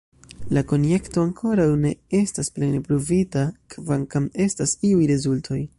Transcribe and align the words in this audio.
La 0.57 0.61
konjekto 0.69 1.25
ankoraŭ 1.25 1.67
ne 1.83 1.91
estas 2.21 2.51
plene 2.57 2.81
pruvita, 2.89 3.47
kvankam 3.75 4.31
estas 4.49 4.77
iuj 4.93 5.11
rezultoj. 5.17 5.63